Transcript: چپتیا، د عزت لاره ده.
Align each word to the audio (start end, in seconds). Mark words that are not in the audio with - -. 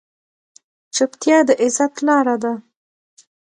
چپتیا، 0.95 1.37
د 1.47 1.49
عزت 1.63 1.93
لاره 2.07 2.35
ده. 2.43 2.53